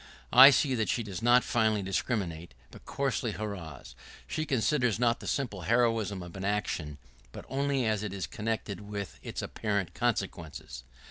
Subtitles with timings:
[0.33, 3.93] I see that she does not finely discriminate, but coarsely hurrahs.
[4.25, 6.97] She considers not the simple heroism of an action,
[7.31, 10.83] but only as it is connected with its apparent consequences.